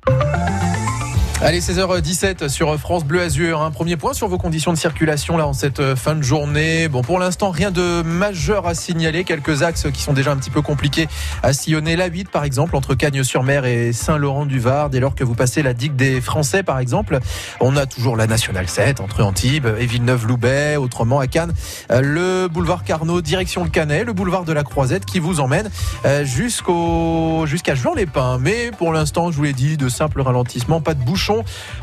Allez, 1.45 1.59
16h17 1.59 2.47
sur 2.47 2.79
France 2.79 3.03
Bleu 3.03 3.21
Azur. 3.21 3.63
Un 3.63 3.71
premier 3.71 3.97
point 3.97 4.13
sur 4.13 4.29
vos 4.29 4.37
conditions 4.37 4.71
de 4.71 4.77
circulation 4.77 5.35
là 5.35 5.45
en 5.45 5.51
cette 5.51 5.81
euh, 5.81 5.93
fin 5.93 6.15
de 6.15 6.21
journée. 6.21 6.87
Bon, 6.87 7.01
pour 7.01 7.19
l'instant, 7.19 7.51
rien 7.51 7.69
de 7.69 8.01
majeur 8.01 8.65
à 8.65 8.73
signaler. 8.73 9.25
Quelques 9.25 9.61
axes 9.61 9.87
qui 9.93 10.01
sont 10.01 10.13
déjà 10.13 10.31
un 10.31 10.37
petit 10.37 10.51
peu 10.51 10.61
compliqués 10.61 11.09
à 11.43 11.51
sillonner. 11.51 11.97
La 11.97 12.05
8, 12.05 12.29
par 12.29 12.45
exemple, 12.45 12.77
entre 12.77 12.95
Cagnes-sur-Mer 12.95 13.65
et 13.65 13.91
Saint-Laurent-du-Var. 13.91 14.89
Dès 14.89 15.01
lors 15.01 15.15
que 15.15 15.25
vous 15.25 15.35
passez 15.35 15.63
la 15.63 15.73
digue 15.73 15.97
des 15.97 16.21
Français, 16.21 16.63
par 16.63 16.79
exemple, 16.79 17.19
on 17.59 17.75
a 17.75 17.87
toujours 17.87 18.15
la 18.15 18.25
Nationale 18.25 18.69
7 18.69 19.01
entre 19.01 19.21
Antibes 19.21 19.67
et 19.77 19.85
Villeneuve-Loubet. 19.85 20.77
Autrement, 20.77 21.19
à 21.19 21.27
Cannes, 21.27 21.51
euh, 21.91 21.99
le 21.99 22.47
boulevard 22.47 22.85
Carnot, 22.85 23.19
direction 23.19 23.65
le 23.65 23.69
Canet, 23.69 24.05
le 24.05 24.13
boulevard 24.13 24.45
de 24.45 24.53
la 24.53 24.63
Croisette 24.63 25.03
qui 25.03 25.19
vous 25.19 25.41
emmène 25.41 25.69
euh, 26.05 26.23
jusqu'au 26.23 27.45
jusqu'à 27.47 27.75
Juan-les-Pins. 27.75 28.37
Mais 28.39 28.71
pour 28.77 28.93
l'instant, 28.93 29.29
je 29.29 29.35
vous 29.35 29.43
l'ai 29.43 29.51
dit, 29.51 29.75
de 29.75 29.89
simples 29.89 30.21
ralentissements, 30.21 30.79
pas 30.79 30.93
de 30.93 31.03
bouchons. 31.03 31.32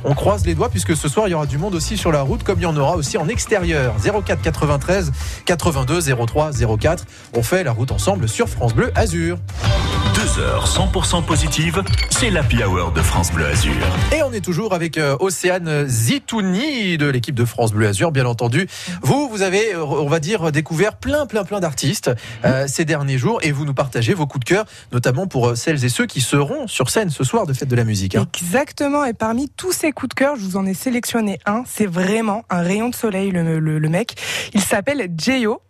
On 0.04 0.14
croise 0.14 0.47
les 0.47 0.54
doigts 0.54 0.69
puisque 0.69 0.97
ce 0.97 1.09
soir 1.09 1.28
il 1.28 1.33
y 1.33 1.35
aura 1.35 1.47
du 1.47 1.59
monde 1.59 1.75
aussi 1.75 1.97
sur 1.97 2.12
la 2.12 2.23
route, 2.23 2.42
comme 2.42 2.59
il 2.59 2.62
y 2.62 2.66
en 2.66 2.76
aura 2.76 2.97
aussi 2.97 3.19
en 3.19 3.28
extérieur. 3.28 3.95
04 4.25 4.42
93 4.42 5.12
82 5.45 6.14
03 6.26 6.50
04. 6.78 7.04
On 7.35 7.42
fait 7.42 7.64
la 7.64 7.73
route 7.73 7.92
ensemble 7.92 8.28
sur 8.28 8.49
France 8.49 8.75
Bleu 8.75 8.92
Azur. 8.95 9.38
Deux 10.37 10.42
heures 10.42 10.66
100% 10.66 11.25
positives, 11.25 11.82
c'est 12.10 12.30
l'Happy 12.30 12.62
Hour 12.62 12.92
de 12.92 13.00
France 13.00 13.32
Bleu 13.32 13.46
Azur. 13.46 13.72
Et 14.14 14.22
on 14.22 14.32
est 14.32 14.40
toujours 14.44 14.75
avec 14.75 14.96
euh, 14.99 15.16
Océane 15.18 15.87
Zitouni 15.88 16.99
de 16.99 17.06
l'équipe 17.06 17.34
de 17.34 17.44
France 17.44 17.72
Bleu 17.72 17.88
Azur, 17.88 18.12
bien 18.12 18.26
entendu. 18.26 18.66
Vous, 19.02 19.28
vous 19.28 19.42
avez, 19.42 19.75
euh, 19.75 19.84
on 19.84 20.08
va 20.08 20.20
dire, 20.20 20.52
découvert 20.52 20.96
plein, 20.96 21.26
plein, 21.26 21.44
plein 21.44 21.58
d'artistes 21.60 22.10
euh, 22.44 22.66
ces 22.68 22.84
derniers 22.84 23.18
jours 23.18 23.40
et 23.42 23.50
vous 23.50 23.64
nous 23.64 23.75
partagez 23.75 24.14
vos 24.14 24.26
coups 24.26 24.44
de 24.44 24.50
cœur, 24.54 24.64
notamment 24.92 25.26
pour 25.26 25.56
celles 25.56 25.84
et 25.84 25.88
ceux 25.88 26.06
qui 26.06 26.20
seront 26.20 26.66
sur 26.68 26.90
scène 26.90 27.10
ce 27.10 27.25
soir 27.25 27.46
de 27.46 27.52
Fête 27.52 27.68
de 27.68 27.76
la 27.76 27.84
Musique. 27.84 28.14
hein. 28.14 28.26
Exactement, 28.40 29.04
et 29.04 29.14
parmi 29.14 29.49
tous 29.49 29.72
ces 29.72 29.90
coups 29.92 30.10
de 30.10 30.14
cœur, 30.14 30.37
je 30.37 30.42
vous 30.42 30.56
en 30.56 30.66
ai 30.66 30.75
sélectionné 30.75 31.38
un. 31.46 31.64
C'est 31.66 31.87
vraiment 31.87 32.44
un 32.50 32.60
rayon 32.62 32.88
de 32.88 32.94
soleil, 32.94 33.30
le, 33.30 33.58
le- 33.58 33.78
le 33.78 33.88
mec. 33.88 34.14
Il 34.54 34.60
s'appelle 34.60 35.08
Jeyo. 35.18 35.60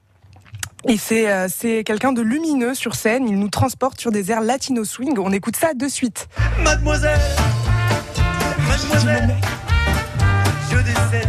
Et 0.89 0.97
c'est 0.97 1.31
euh, 1.31 1.47
c'est 1.49 1.85
quelqu'un 1.85 2.13
de 2.13 2.23
lumineux 2.23 2.75
sur 2.75 2.95
scène. 2.95 3.29
Il 3.29 3.39
nous 3.39 3.49
transporte 3.49 4.01
sur 4.01 4.11
des 4.11 4.31
airs 4.31 4.41
latino 4.41 4.85
swing. 4.85 5.19
On 5.19 5.33
écoute 5.33 5.57
ça 5.57 5.75
de 5.75 5.89
suite. 5.89 6.29
Mademoiselle, 6.63 7.21
mademoiselle, 8.69 9.37
je 10.71 10.77
décèle 10.79 11.29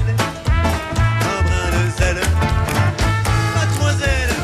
un 1.22 1.44
brin 1.44 1.70
de 1.72 1.92
sel. 1.98 2.18
Mademoiselle, 3.56 4.36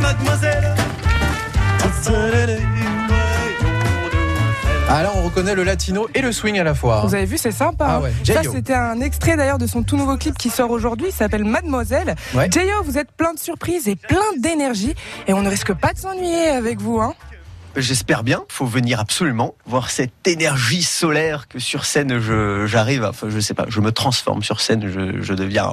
mademoiselle, 0.00 0.74
reconnaît 5.34 5.54
le 5.56 5.64
latino 5.64 6.06
et 6.14 6.20
le 6.20 6.30
swing 6.32 6.58
à 6.60 6.64
la 6.64 6.74
fois. 6.74 6.98
hein. 7.00 7.06
Vous 7.06 7.14
avez 7.14 7.24
vu, 7.24 7.38
c'est 7.38 7.50
sympa. 7.50 7.86
Ah 7.88 7.96
hein. 7.96 8.00
ouais, 8.02 8.12
ça, 8.24 8.42
c'était 8.44 8.74
un 8.74 9.00
extrait 9.00 9.36
d'ailleurs 9.36 9.58
de 9.58 9.66
son 9.66 9.82
tout 9.82 9.96
nouveau 9.96 10.16
clip 10.16 10.38
qui 10.38 10.48
sort 10.48 10.70
aujourd'hui. 10.70 11.08
Il 11.08 11.12
s'appelle 11.12 11.44
Mademoiselle. 11.44 12.14
Ouais. 12.34 12.48
Jeyo, 12.52 12.82
vous 12.84 12.98
êtes 12.98 13.10
plein 13.12 13.34
de 13.34 13.38
surprises 13.38 13.88
et 13.88 13.96
plein 13.96 14.20
d'énergie. 14.38 14.94
Et 15.26 15.32
on 15.32 15.42
ne 15.42 15.48
risque 15.50 15.72
pas 15.74 15.92
de 15.92 15.98
s'ennuyer 15.98 16.48
avec 16.50 16.80
vous. 16.80 17.00
Hein. 17.00 17.14
J'espère 17.76 18.22
bien. 18.22 18.44
Faut 18.48 18.66
venir 18.66 19.00
absolument 19.00 19.56
voir 19.66 19.90
cette 19.90 20.12
énergie 20.28 20.84
solaire 20.84 21.48
que 21.48 21.58
sur 21.58 21.84
scène 21.84 22.20
je 22.20 22.66
j'arrive. 22.66 23.02
à- 23.02 23.10
Enfin, 23.10 23.26
je 23.28 23.40
sais 23.40 23.54
pas. 23.54 23.66
Je 23.68 23.80
me 23.80 23.90
transforme 23.90 24.44
sur 24.44 24.60
scène. 24.60 24.88
Je, 24.88 25.20
je 25.20 25.34
deviens 25.34 25.72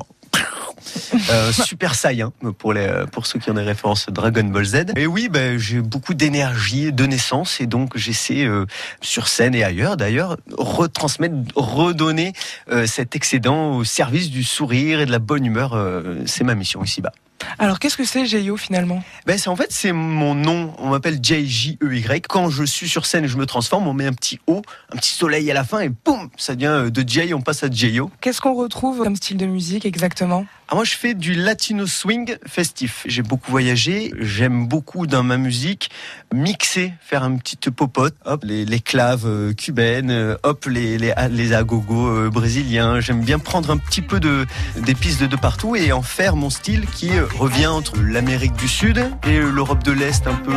euh, 1.30 1.52
super 1.52 1.96
saiyan 1.96 2.32
pour 2.58 2.74
les 2.74 2.88
pour 3.12 3.26
ceux 3.26 3.40
qui 3.40 3.50
ont 3.50 3.54
des 3.54 3.62
références 3.62 4.08
Dragon 4.10 4.44
Ball 4.44 4.66
Z. 4.66 4.86
Et 4.96 5.08
oui, 5.08 5.30
ben 5.30 5.58
j'ai 5.58 5.82
beaucoup 5.82 6.14
d'énergie 6.14 6.92
de 6.92 7.06
naissance 7.06 7.62
et 7.62 7.68
donc 7.68 7.98
j'essaie 7.98 8.46
euh, 8.46 8.66
sur 9.02 9.28
scène 9.28 9.56
et 9.56 9.64
ailleurs 9.64 9.98
d'ailleurs 9.98 10.38
retransmettre, 10.58 11.36
redonner 11.56 12.34
euh, 12.70 12.86
cet 12.86 13.16
excédent 13.16 13.74
au 13.76 13.84
service 13.84 14.30
du 14.30 14.44
sourire 14.44 15.02
et 15.02 15.06
de 15.06 15.12
la 15.12 15.20
bonne 15.20 15.46
humeur. 15.46 15.78
c'est 16.26 16.44
ma 16.44 16.56
mission 16.56 16.84
ici-bas. 16.84 17.12
Alors, 17.60 17.80
qu'est-ce 17.80 17.98
que 17.98 18.06
c'est 18.06 18.26
Jeyo 18.26 18.58
finalement? 18.58 19.04
Ben 19.26 19.38
c'est 19.38 19.50
en 19.50 19.56
fait 19.56 19.72
c'est 19.72 19.92
mon 19.92 20.36
nom. 20.36 20.74
On 20.78 20.90
m'appelle 20.90 21.20
J-J-E-Y. 21.22 22.28
Quand 22.28 22.50
je 22.50 22.64
suis 22.64 22.90
sur 22.90 23.06
scène, 23.06 23.28
je 23.28 23.38
me 23.38 23.46
transforme. 23.46 23.88
On 23.88 23.94
met 23.94 24.06
un 24.06 24.14
petit 24.14 24.40
O, 24.48 24.62
un 24.94 24.98
petit 24.98 25.14
soleil 25.14 25.50
à 25.52 25.54
la 25.54 25.64
fin 25.64 25.80
et 25.80 25.90
boum, 25.90 26.30
ça 26.38 26.56
devient 26.56 26.92
de 26.92 27.08
Jay, 27.08 27.34
on 27.34 27.42
passe 27.42 27.64
à 27.64 27.70
J-O. 27.70 28.12
Qu'est-ce 28.22 28.42
qu'on 28.42 28.54
retrouve 28.54 29.04
comme 29.04 29.16
style 29.16 29.38
de 29.38 29.46
musique 29.46 29.86
exactement? 29.86 30.46
Ah, 30.72 30.76
moi, 30.76 30.86
je 30.86 30.96
fais 30.96 31.14
du 31.14 31.34
latino 31.34 31.86
swing 31.86 32.38
festif. 32.48 33.04
J'ai 33.06 33.24
beaucoup 33.24 33.52
voyagé. 33.52 34.14
J'aime 34.22 34.68
beaucoup 34.68 35.06
dans 35.06 35.22
ma 35.22 35.36
musique 35.36 35.90
mixer, 36.34 36.94
faire 37.02 37.24
un 37.24 37.36
petit 37.36 37.58
popote. 37.58 38.16
Hop, 38.24 38.46
les, 38.46 38.64
les 38.64 38.80
claves 38.80 39.26
euh, 39.26 39.52
cubaines. 39.54 40.12
euh, 40.12 40.38
Hop, 40.44 40.64
les 40.68 40.98
les, 40.98 41.14
les 41.30 41.54
agogos 41.54 42.08
euh, 42.08 42.30
brésiliens. 42.30 43.02
J'aime 43.02 43.20
bien 43.20 43.38
prendre 43.38 43.70
un 43.70 43.76
petit 43.76 44.02
peu 44.02 44.22
de 44.22 44.46
d'épices 44.78 45.18
de, 45.18 45.28
de 45.28 45.36
partout 45.36 45.76
et 45.76 45.92
en 45.92 46.02
faire 46.02 46.38
mon 46.38 46.50
style 46.50 46.86
qui 46.96 47.10
revient 47.38 47.68
entre 47.68 47.98
l'Amérique 48.00 48.56
du 48.56 48.70
Sud 48.70 49.06
et 49.28 49.40
l'Europe 49.40 49.84
de 49.84 49.92
l'Est, 49.92 50.26
un 50.26 50.36
peu 50.36 50.54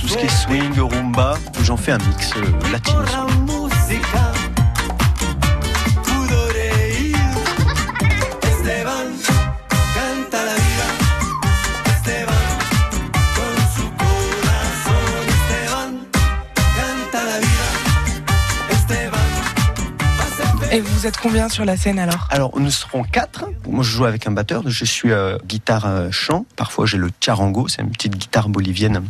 tout 0.00 0.08
ce 0.08 0.16
qui 0.16 0.26
est 0.26 0.28
swing, 0.28 0.76
rumba. 0.80 1.38
J'en 1.62 1.76
fais 1.76 1.92
un 1.92 1.98
mix 1.98 2.32
latino. 2.72 2.98
Et 20.74 20.80
vous 20.80 21.06
êtes 21.06 21.18
combien 21.18 21.50
sur 21.50 21.66
la 21.66 21.76
scène 21.76 21.98
alors? 21.98 22.26
Alors, 22.30 22.58
nous 22.58 22.70
serons 22.70 23.02
quatre. 23.02 23.44
Moi, 23.68 23.84
je 23.84 23.90
joue 23.90 24.06
avec 24.06 24.26
un 24.26 24.30
batteur. 24.30 24.62
Je 24.64 24.84
suis 24.86 25.12
euh, 25.12 25.36
guitare 25.44 25.84
euh, 25.84 26.10
chant. 26.10 26.46
Parfois, 26.56 26.86
j'ai 26.86 26.96
le 26.96 27.10
charango. 27.20 27.68
C'est 27.68 27.82
une 27.82 27.90
petite 27.90 28.16
guitare 28.16 28.48
bolivienne 28.48 29.04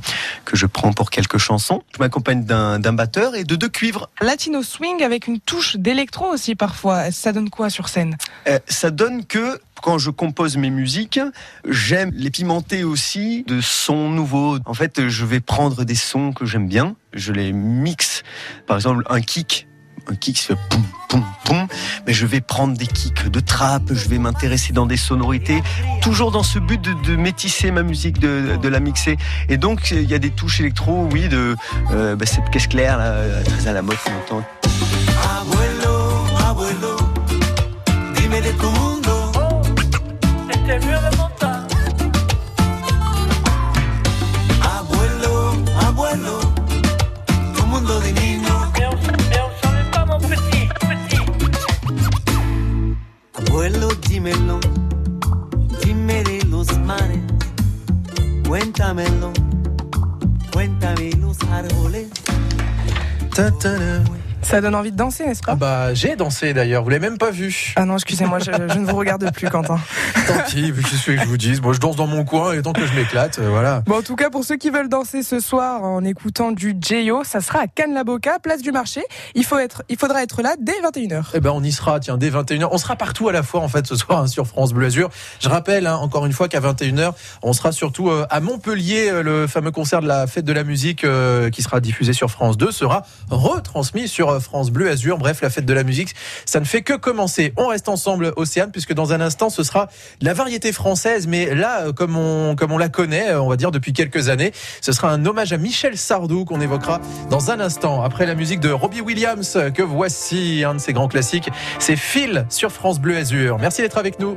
que 0.45 0.57
je 0.57 0.66
prends 0.66 0.92
pour 0.92 1.11
quelques 1.11 1.38
chansons. 1.38 1.85
Je 1.95 2.00
m'accompagne 2.00 2.42
d'un 2.42 2.81
d'un 2.81 2.92
batteur 2.92 3.37
et 3.37 3.45
de 3.45 3.54
deux 3.54 3.69
cuivres. 3.69 4.11
Latino 4.21 4.64
swing 4.64 5.04
avec 5.04 5.28
une 5.28 5.38
touche 5.38 5.76
d'électro 5.76 6.26
aussi 6.26 6.57
parfois. 6.57 7.12
Ça 7.12 7.33
donne 7.33 7.49
quoi 7.49 7.71
sur 7.71 7.88
scène? 7.88 8.16
Euh, 8.49 8.59
ça 8.66 8.90
donne 8.90 9.25
que 9.25 9.61
quand 9.83 9.99
je 9.99 10.11
compose 10.11 10.57
mes 10.57 10.71
musiques, 10.71 11.21
j'aime 11.69 12.11
les 12.12 12.31
pimenter 12.31 12.83
aussi 12.83 13.45
de 13.47 13.61
sons 13.61 14.09
nouveaux. 14.09 14.59
En 14.66 14.75
fait, 14.75 15.09
je 15.09 15.25
vais 15.25 15.38
prendre 15.38 15.85
des 15.85 15.95
sons 15.95 16.33
que 16.33 16.45
j'aime 16.45 16.66
bien, 16.66 16.97
je 17.12 17.33
les 17.33 17.52
mixe. 17.52 18.25
Par 18.66 18.76
exemple, 18.76 19.04
un 19.09 19.21
kick. 19.21 19.69
Un 20.09 20.15
kick 20.15 20.37
qui 20.37 20.43
fait 20.43 20.57
poum, 20.69 20.83
poum, 21.09 21.25
poum. 21.45 21.67
Mais 22.07 22.13
je 22.13 22.27
vais 22.27 22.41
prendre 22.41 22.77
des 22.77 22.87
kicks 22.87 23.29
de 23.29 23.41
trap, 23.41 23.83
je 23.91 24.09
vais 24.09 24.19
m'intéresser 24.19 24.73
dans 24.73 24.87
des 24.87 24.97
sonorités, 24.97 25.63
toujours 26.01 26.31
dans 26.31 26.43
ce 26.43 26.59
but 26.59 26.81
de, 26.81 27.17
métisser 27.17 27.71
ma 27.71 27.83
musique, 27.83 28.19
de, 28.19 28.69
la 28.69 28.81
mixer. 28.81 29.17
Et 29.49 29.57
donc, 29.57 29.91
il 29.91 30.09
y 30.09 30.15
a 30.15 30.19
des 30.19 30.31
touches 30.31 30.61
électro, 30.61 31.09
oui, 31.13 31.29
de 31.29 31.57
euh, 31.93 32.17
bah, 32.17 32.27
cette 32.27 32.51
caisse 32.51 32.67
claire, 32.67 32.99
là, 32.99 33.43
très 33.45 33.69
à 33.69 33.73
la 33.73 33.83
mode 33.83 33.97
qu'on 33.99 34.37
entend. 34.37 34.47
Abuelo, 35.41 36.27
abuelo, 36.49 36.97
dímelo, 54.23 54.61
dime 55.85 56.23
de 56.23 56.45
los 56.45 56.79
mares. 56.79 57.19
Cuéntamelo, 58.47 59.33
cuéntame 60.52 61.11
los 61.14 61.37
árboles. 61.50 62.09
Ta-ta-da. 63.35 64.22
Ça 64.43 64.61
donne 64.61 64.75
envie 64.75 64.93
de 64.93 64.97
danser, 64.97 65.25
n'est-ce 65.25 65.41
pas 65.41 65.53
Ah 65.53 65.57
bah 65.57 65.95
j'ai 65.95 66.15
dansé 66.17 66.53
d'ailleurs, 66.53 66.83
vous 66.83 66.91
l'avez 66.91 67.09
même 67.09 67.17
pas 67.17 67.31
vu. 67.31 67.73
Ah 67.77 67.85
non, 67.85 67.95
excusez-moi, 67.95 68.39
je, 68.41 68.51
je 68.51 68.79
ne 68.79 68.85
vous 68.85 68.97
regarde 68.97 69.33
plus, 69.33 69.49
Quentin. 69.49 69.79
Tant 70.27 70.35
pis, 70.49 70.73
qu'est-ce 70.73 71.07
que 71.07 71.17
je 71.17 71.25
vous 71.25 71.37
dise 71.39 71.63
Moi 71.63 71.73
je 71.73 71.79
danse 71.79 71.97
dans 71.97 72.07
mon 72.07 72.25
coin 72.25 72.53
et 72.53 72.61
tant 72.61 72.73
que 72.73 72.85
je 72.85 72.93
m'éclate, 72.95 73.39
euh, 73.39 73.49
voilà. 73.49 73.81
Bon, 73.87 73.99
en 73.99 74.03
tout 74.03 74.17
cas, 74.17 74.29
pour 74.31 74.45
ceux 74.45 74.57
qui 74.57 74.69
veulent 74.71 74.89
danser 74.89 75.23
ce 75.23 75.41
soir 75.41 75.85
en 75.85 76.05
écoutant 76.05 76.53
du 76.53 76.77
J.O., 76.79 77.23
ça 77.25 77.41
sera 77.41 77.61
à 77.61 77.67
Cannes-la-Boca, 77.67 78.41
place 78.41 78.63
du 78.63 78.73
marché. 78.73 79.03
Il, 79.35 79.45
faut 79.45 79.59
être, 79.59 79.85
il 79.89 79.97
faudra 79.97 80.23
être 80.23 80.43
là 80.43 80.55
dès 80.61 80.75
21h. 80.85 81.23
Eh 81.35 81.41
ben 81.41 81.51
on 81.55 81.63
y 81.63 81.73
sera, 81.73 81.99
tiens, 82.01 82.19
dès 82.19 82.31
21h. 82.31 82.69
On 82.71 82.79
sera 82.79 82.97
partout 82.97 83.29
à 83.29 83.33
la 83.33 83.43
fois 83.43 83.61
en 83.61 83.69
fait 83.69 83.87
ce 83.87 83.97
soir 83.97 84.21
hein, 84.23 84.27
sur 84.27 84.47
France 84.47 84.73
Bleu 84.75 84.87
Azur. 84.87 85.09
Je 85.41 85.49
rappelle 85.49 85.87
hein, 85.87 85.97
encore 85.97 86.27
une 86.27 86.33
fois 86.33 86.49
qu'à 86.49 86.61
21h, 86.61 87.13
on 87.43 87.53
sera 87.53 87.73
surtout 87.73 88.11
euh, 88.11 88.27
à 88.29 88.41
Montpellier. 88.41 89.09
euh, 89.11 89.23
Le 89.23 89.47
fameux 89.47 89.71
concert 89.71 90.01
de 90.03 90.09
la 90.09 90.27
fête 90.27 90.45
de 90.45 90.53
la 90.53 90.65
musique 90.65 91.07
qui 91.53 91.63
sera 91.63 91.81
diffusé 91.81 92.13
sur 92.13 92.31
France 92.31 92.59
2 92.59 92.71
sera 92.73 93.05
retransmis 93.31 94.09
sur 94.09 94.32
euh, 94.33 94.41
France 94.41 94.71
Bleu 94.71 94.91
Azur. 94.91 95.19
Bref, 95.19 95.41
la 95.43 95.51
fête 95.51 95.67
de 95.67 95.73
la 95.73 95.85
musique, 95.85 96.15
ça 96.45 96.61
ne 96.61 96.65
fait 96.65 96.83
que 96.83 96.95
commencer. 96.95 97.53
On 97.57 97.69
reste 97.69 97.89
ensemble, 97.89 98.33
Océane, 98.37 98.71
puisque 98.71 98.95
dans 98.95 99.12
un 99.12 99.21
instant, 99.21 99.51
ce 99.51 99.62
sera 99.62 99.89
la 100.21 100.35
variété 100.35 100.73
française, 100.73 101.27
mais 101.27 101.55
là, 101.55 101.87
euh, 101.87 101.93
comme 101.93 102.17
on, 102.17 102.57
comme 102.57 102.73
on 102.73 102.79
la 102.79 102.89
connaît, 102.89 103.31
euh, 103.31 103.43
on 103.43 103.49
va 103.49 103.57
dire 103.57 103.71
depuis 103.71 103.93
quelques 103.93 104.29
années, 104.29 104.53
ce 104.81 104.93
sera 104.93 105.11
un 105.11 105.25
hommage 105.27 105.53
à 105.53 105.57
Michel 105.57 105.97
Sardou 105.97 106.45
qu'on 106.45 106.61
évoquera 106.61 107.01
dans 107.31 107.51
un 107.51 107.61
instant. 107.61 108.03
Après 108.03 108.27
la 108.27 108.35
musique 108.35 108.61
de 108.61 108.71
Robbie 108.71 109.01
Williams, 109.01 109.59
que 109.75 109.83
voici 109.83 110.65
un 110.65 110.75
de 110.75 110.81
ses 110.81 110.93
grands 110.93 111.09
classiques, 111.09 111.51
c'est 111.79 111.97
Phil 111.97 112.47
sur 112.49 112.73
France 112.73 113.01
Bleu 113.01 113.17
Azur. 113.17 113.59
Merci 113.59 113.83
d'être 113.83 113.99
avec 113.99 114.19
nous. 114.19 114.37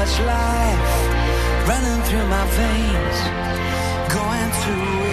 Much 0.00 0.18
life 0.20 1.68
running 1.68 2.02
through 2.04 2.26
my 2.28 2.46
veins, 2.56 3.18
going 4.08 4.50
to 4.64 5.09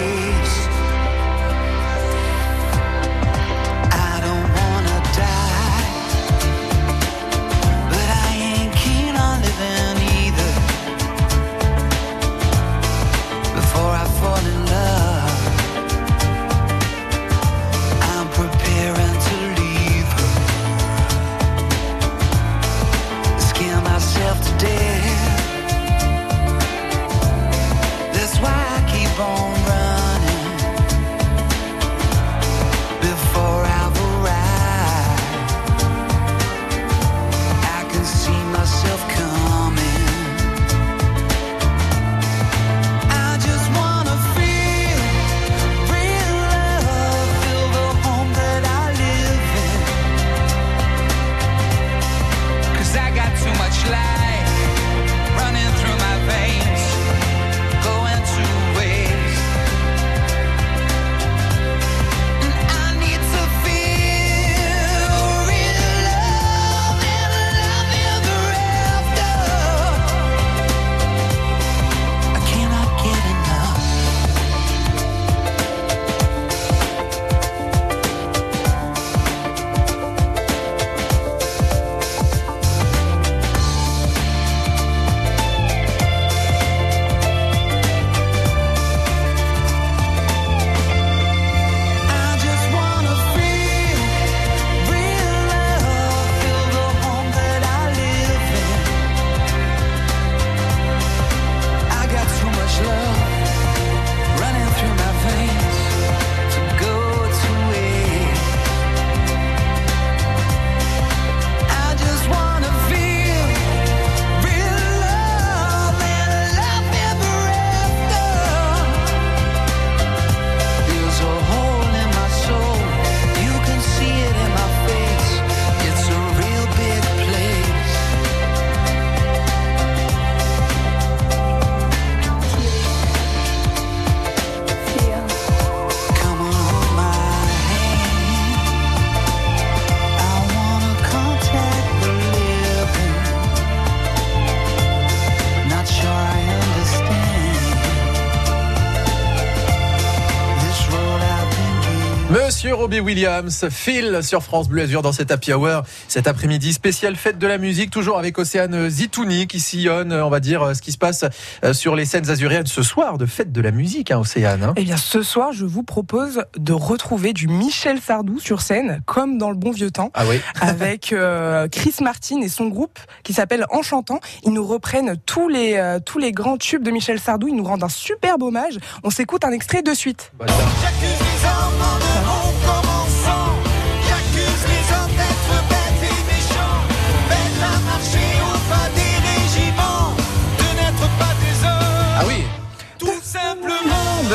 Monsieur 152.68 152.82
Robbie 152.82 153.00
Williams, 153.00 153.66
Phil 153.70 154.18
sur 154.22 154.42
France 154.42 154.68
Bleu 154.68 154.82
Azur 154.82 155.00
dans 155.00 155.12
cet 155.12 155.30
Happy 155.30 155.54
Hour. 155.54 155.84
Cet 156.06 156.26
après-midi 156.26 156.74
spécial 156.74 157.16
fête 157.16 157.38
de 157.38 157.46
la 157.46 157.56
musique, 157.56 157.90
toujours 157.90 158.18
avec 158.18 158.38
Océane 158.38 158.90
Zitouni 158.90 159.46
qui 159.46 159.58
sillonne, 159.58 160.12
on 160.12 160.28
va 160.28 160.38
dire, 160.38 160.76
ce 160.76 160.82
qui 160.82 160.92
se 160.92 160.98
passe 160.98 161.24
euh, 161.64 161.72
sur 161.72 161.96
les 161.96 162.04
scènes 162.04 162.28
azuréennes 162.28 162.66
ce 162.66 162.82
soir 162.82 163.16
de 163.16 163.24
fête 163.24 163.52
de 163.52 163.62
la 163.62 163.70
musique, 163.70 164.10
hein, 164.10 164.18
Océane. 164.18 164.62
hein. 164.64 164.74
Eh 164.76 164.82
bien, 164.84 164.98
ce 164.98 165.22
soir, 165.22 165.54
je 165.54 165.64
vous 165.64 165.82
propose 165.82 166.44
de 166.58 166.74
retrouver 166.74 167.32
du 167.32 167.48
Michel 167.48 168.02
Sardou 168.02 168.38
sur 168.38 168.60
scène, 168.60 169.00
comme 169.06 169.38
dans 169.38 169.48
le 169.48 169.56
bon 169.56 169.70
vieux 169.70 169.90
temps, 169.90 170.10
Ah 170.12 170.24
oui. 170.28 170.38
avec 170.60 171.14
euh, 171.14 171.68
Chris 171.68 171.94
Martin 172.02 172.42
et 172.42 172.48
son 172.50 172.66
groupe 172.66 172.98
qui 173.22 173.32
s'appelle 173.32 173.64
Enchantant. 173.70 174.20
Ils 174.42 174.52
nous 174.52 174.66
reprennent 174.66 175.16
tous 175.24 175.48
les, 175.48 175.76
euh, 175.76 176.00
tous 176.04 176.18
les 176.18 176.32
grands 176.32 176.58
tubes 176.58 176.82
de 176.82 176.90
Michel 176.90 177.18
Sardou. 177.18 177.48
Ils 177.48 177.56
nous 177.56 177.64
rendent 177.64 177.84
un 177.84 177.88
superbe 177.88 178.42
hommage. 178.42 178.76
On 179.04 179.08
s'écoute 179.10 179.46
un 179.46 179.52
extrait 179.52 179.80
de 179.80 179.94
suite. 179.94 180.32
Voilà. 180.36 180.52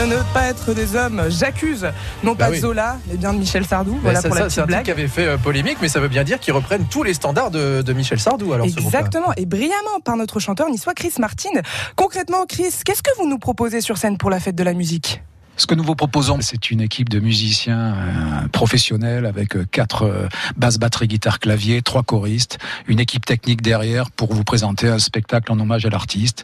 De 0.04 0.10
ne 0.10 0.18
pas 0.34 0.48
être 0.48 0.74
des 0.74 0.98
hommes, 0.98 1.24
j'accuse. 1.30 1.88
Non 2.26 2.34
Bah 2.34 2.48
pas 2.48 2.50
oui. 2.52 2.58
de 2.58 2.62
Zola, 2.63 2.98
mais 3.10 3.16
bien 3.16 3.32
de 3.32 3.38
Michel 3.39 3.66
Sardou. 3.66 3.94
Mais 3.94 4.00
Voilà 4.02 4.20
ça, 4.20 4.28
pour 4.28 4.36
la 4.36 4.44
ça, 4.44 4.50
c'est 4.50 4.60
un 4.60 4.66
blague. 4.66 4.84
qui 4.84 4.92
avait 4.92 5.08
fait 5.08 5.26
euh, 5.26 5.38
polémique, 5.38 5.78
mais 5.82 5.88
ça 5.88 6.02
veut 6.02 6.10
bien 6.10 6.26
dire 6.26 6.42
qu'ils 6.42 6.52
reprennent 6.54 6.86
tous 6.89 7.04
les 7.04 7.13
standards 7.13 7.52
de, 7.52 7.82
de 7.82 7.94
Michel 7.94 8.20
Sardou. 8.20 8.52
Alors. 8.52 8.66
Exactement, 8.66 9.32
et 9.38 9.46
brillamment 9.46 10.02
par 10.04 10.18
notre 10.18 10.42
chanteur 10.42 10.68
niçois 10.70 10.94
Chris 10.94 11.13
Martin. 11.20 11.52
Concrètement, 11.96 12.46
Chris, 12.46 12.74
qu'est-ce 12.84 13.02
que 13.02 13.12
vous 13.18 13.30
nous 13.30 13.38
proposez 13.39 13.80
sur 13.80 13.98
scène 13.98 14.18
pour 14.18 14.30
la 14.30 14.42
fête 14.42 14.56
de 14.56 14.63
la 14.63 14.74
musique? 14.74 15.24
Ce 15.56 15.68
que 15.68 15.76
nous 15.76 15.84
vous 15.84 15.96
proposons, 15.96 16.39
c'est 16.42 16.72
une 16.72 16.82
équipe 16.82 17.10
de 17.10 17.20
musiciens 17.20 17.94
euh, 17.94 18.48
professionnels 18.52 19.26
avec 19.28 19.56
euh, 19.56 19.66
quatre 19.72 20.04
euh, 20.04 20.28
basses, 20.58 20.80
batteries, 20.80 21.08
guitare, 21.08 21.39
clavier, 21.39 21.82
trois 21.84 22.02
choristes, 22.02 22.58
une 22.88 23.00
équipe 23.00 23.26
technique 23.26 23.62
derrière 23.62 24.10
pour 24.10 24.34
vous 24.34 24.44
présenter 24.44 24.88
un 24.88 25.00
spectacle 25.00 25.52
en 25.52 25.60
hommage 25.60 25.86
à 25.86 25.89
l'artiste, 25.89 26.44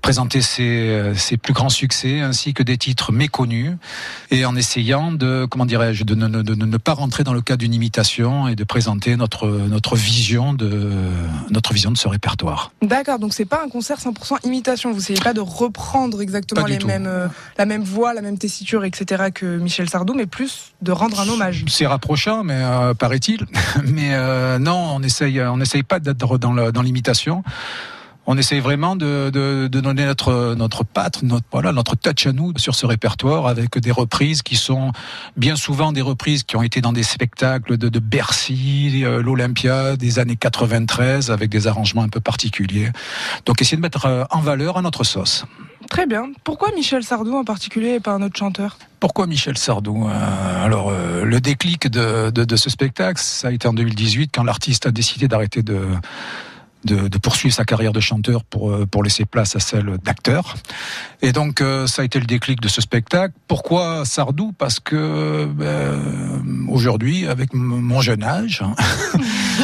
présenter 0.00 0.40
ses, 0.40 1.12
ses 1.16 1.36
plus 1.36 1.52
grands 1.52 1.68
succès 1.68 2.20
ainsi 2.20 2.54
que 2.54 2.62
des 2.62 2.78
titres 2.78 3.12
méconnus 3.12 3.72
et 4.30 4.46
en 4.46 4.56
essayant 4.56 5.12
de, 5.12 5.46
comment 5.50 5.66
dirais-je, 5.66 6.04
de 6.04 6.14
ne, 6.14 6.26
de- 6.28 6.54
de 6.54 6.64
ne 6.64 6.76
pas 6.78 6.94
rentrer 6.94 7.22
dans 7.22 7.34
le 7.34 7.42
cas 7.42 7.56
d'une 7.58 7.74
imitation 7.74 8.48
et 8.48 8.54
de 8.54 8.64
présenter 8.64 9.16
notre, 9.16 9.46
notre 9.48 9.96
vision 9.96 10.54
de, 10.54 10.90
notre 11.50 11.74
vision 11.74 11.90
de 11.90 11.98
ce 11.98 12.08
répertoire. 12.08 12.72
D'accord, 12.80 13.18
donc 13.18 13.34
c'est 13.34 13.44
pas 13.44 13.62
un 13.62 13.68
concert 13.68 13.98
100% 13.98 14.38
imitation. 14.46 14.90
Vous 14.92 15.00
essayez 15.00 15.20
pas 15.20 15.34
de 15.34 15.40
reprendre 15.40 16.22
exactement 16.22 16.64
les 16.64 16.78
mêmes, 16.78 17.06
euh, 17.06 17.28
la 17.58 17.66
même 17.66 17.82
voix, 17.82 18.14
la 18.14 18.22
même 18.22 18.29
tessiture, 18.38 18.84
etc. 18.84 19.24
que 19.34 19.58
Michel 19.58 19.88
Sardou, 19.88 20.14
mais 20.14 20.26
plus 20.26 20.72
de 20.82 20.92
rendre 20.92 21.20
un 21.20 21.28
hommage. 21.28 21.64
C'est 21.68 21.86
rapprochant, 21.86 22.44
mais 22.44 22.54
euh, 22.56 22.94
paraît-il. 22.94 23.46
Mais 23.84 24.14
euh, 24.14 24.58
non, 24.58 24.94
on 24.94 25.02
essaye, 25.02 25.40
on 25.40 25.60
essaye 25.60 25.82
pas 25.82 26.00
d'être 26.00 26.38
dans 26.38 26.82
l'imitation. 26.82 27.42
On 28.32 28.36
essaye 28.36 28.60
vraiment 28.60 28.96
de, 28.96 29.30
donner 29.66 30.04
notre 30.04 30.54
notre 30.54 30.84
patte, 30.84 31.22
notre 31.22 31.46
voilà, 31.50 31.72
notre 31.72 31.96
touch 31.96 32.26
à 32.26 32.32
nous 32.32 32.52
sur 32.58 32.74
ce 32.74 32.86
répertoire 32.86 33.46
avec 33.46 33.78
des 33.78 33.90
reprises 33.90 34.42
qui 34.42 34.56
sont 34.56 34.92
bien 35.36 35.56
souvent 35.56 35.90
des 35.90 36.00
reprises 36.00 36.44
qui 36.44 36.56
ont 36.56 36.62
été 36.62 36.80
dans 36.80 36.92
des 36.92 37.02
spectacles 37.02 37.76
de, 37.76 37.88
de 37.88 37.98
Bercy, 37.98 39.02
euh, 39.04 39.20
l'Olympia 39.20 39.96
des 39.96 40.20
années 40.20 40.36
93 40.36 41.30
avec 41.30 41.50
des 41.50 41.66
arrangements 41.66 42.02
un 42.02 42.08
peu 42.08 42.20
particuliers. 42.20 42.90
Donc 43.46 43.62
essayer 43.62 43.76
de 43.76 43.82
mettre 43.82 44.06
euh, 44.06 44.24
en 44.30 44.40
valeur 44.40 44.76
à 44.76 44.82
notre 44.82 45.02
sauce. 45.02 45.44
Très 45.90 46.06
bien. 46.06 46.30
Pourquoi 46.44 46.70
Michel 46.74 47.02
Sardou 47.02 47.36
en 47.36 47.44
particulier 47.44 47.94
et 47.96 48.00
pas 48.00 48.12
un 48.12 48.22
autre 48.22 48.38
chanteur? 48.38 48.78
Pourquoi 49.00 49.26
Michel 49.26 49.58
Sardou 49.58 50.06
Euh, 50.08 50.64
Alors, 50.64 50.90
euh, 50.90 51.24
le 51.24 51.40
déclic 51.40 51.88
de, 51.88 52.30
de, 52.30 52.44
de 52.44 52.56
ce 52.56 52.70
spectacle, 52.70 53.20
ça 53.20 53.48
a 53.48 53.50
été 53.50 53.66
en 53.66 53.72
2018 53.72 54.30
quand 54.32 54.44
l'artiste 54.44 54.86
a 54.86 54.92
décidé 54.92 55.26
d'arrêter 55.26 55.62
de, 55.62 55.80
de, 56.84 57.18
poursuivre 57.18 57.54
sa 57.54 57.64
carrière 57.64 57.92
de 57.92 58.00
chanteur 58.00 58.44
pour, 58.44 58.70
euh, 58.70 58.86
pour 58.86 59.02
laisser 59.02 59.24
place 59.24 59.56
à 59.56 59.60
celle 59.60 59.98
d'acteur. 59.98 60.54
Et 61.22 61.32
donc, 61.32 61.60
euh, 61.60 61.86
ça 61.86 62.02
a 62.02 62.04
été 62.04 62.18
le 62.18 62.26
déclic 62.26 62.60
de 62.60 62.68
ce 62.68 62.80
spectacle. 62.80 63.34
Pourquoi 63.46 64.04
Sardou? 64.04 64.52
Parce 64.56 64.80
que 64.80 65.46
ben, 65.46 66.00
aujourd'hui, 66.68 67.26
avec 67.26 67.52
mon 67.52 68.00
jeune 68.00 68.22
âge, 68.22 68.62
hein, 68.64 68.74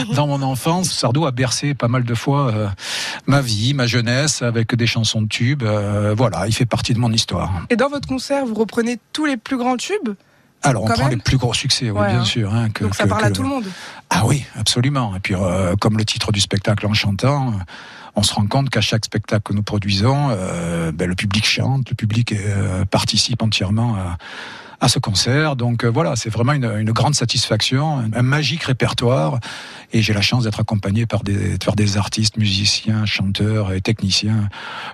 dans 0.14 0.26
mon 0.26 0.42
enfance, 0.42 0.90
Sardou 0.90 1.26
a 1.26 1.30
bercé 1.30 1.74
pas 1.74 1.88
mal 1.88 2.04
de 2.04 2.14
fois 2.14 2.52
euh, 2.52 2.68
ma 3.26 3.40
vie, 3.40 3.74
ma 3.74 3.86
jeunesse, 3.86 4.42
avec 4.42 4.74
des 4.74 4.86
chansons 4.86 5.22
de 5.22 5.28
tubes. 5.28 5.62
Euh, 5.62 6.14
voilà, 6.16 6.46
il 6.46 6.52
fait 6.52 6.66
partie 6.66 6.94
de 6.94 6.98
mon 6.98 7.12
histoire. 7.12 7.66
Et 7.70 7.76
dans 7.76 7.88
votre 7.88 8.08
concert, 8.08 8.44
vous 8.44 8.54
reprenez 8.54 8.98
tous 9.12 9.24
les 9.24 9.36
plus 9.36 9.56
grands 9.56 9.76
tubes? 9.76 10.14
Alors, 10.62 10.82
on 10.84 10.86
Quand 10.86 10.94
prend 10.94 11.04
même 11.04 11.12
les 11.18 11.22
plus 11.22 11.36
gros 11.36 11.54
succès, 11.54 11.90
oui, 11.90 12.00
Ouais, 12.00 12.08
bien 12.08 12.20
hein. 12.20 12.24
sûr. 12.24 12.52
hein, 12.52 12.70
que- 12.70 12.84
Donc 12.84 12.94
ça 12.94 13.04
que- 13.04 13.08
parle 13.08 13.24
à 13.24 13.30
tout 13.30 13.42
le 13.42 13.48
monde. 13.48 13.64
Ah 14.10 14.26
oui, 14.26 14.44
absolument. 14.56 15.14
Et 15.14 15.20
puis, 15.20 15.34
euh, 15.34 15.76
comme 15.76 15.96
le 15.98 16.04
titre 16.04 16.32
du 16.32 16.40
spectacle 16.40 16.86
en 16.86 16.94
chantant, 16.94 17.48
euh, 17.48 17.52
on 18.16 18.22
se 18.22 18.34
rend 18.34 18.46
compte 18.46 18.70
qu'à 18.70 18.80
chaque 18.80 19.04
spectacle 19.04 19.42
que 19.44 19.52
nous 19.52 19.62
produisons, 19.62 20.28
euh, 20.30 20.90
ben, 20.92 21.08
le 21.08 21.14
public 21.14 21.46
chante, 21.46 21.88
le 21.90 21.94
public 21.94 22.32
euh, 22.32 22.84
participe 22.86 23.42
entièrement 23.42 23.94
à, 23.96 24.16
à 24.80 24.88
ce 24.88 24.98
concert. 24.98 25.56
Donc 25.56 25.84
euh, 25.84 25.88
voilà, 25.90 26.16
c'est 26.16 26.30
vraiment 26.30 26.52
une, 26.52 26.70
une 26.78 26.92
grande 26.92 27.14
satisfaction, 27.14 27.98
un, 27.98 28.12
un 28.14 28.22
magique 28.22 28.64
répertoire. 28.64 29.38
Et 29.92 30.02
j'ai 30.02 30.12
la 30.12 30.20
chance 30.20 30.44
d'être 30.44 30.60
accompagné 30.60 31.06
par 31.06 31.22
des, 31.22 31.58
par 31.64 31.76
des 31.76 31.96
artistes, 31.96 32.36
musiciens, 32.36 33.06
chanteurs 33.06 33.72
et 33.72 33.80
techniciens 33.80 34.48